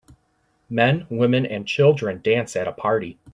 [0.67, 3.19] Men, women and children dance at a party.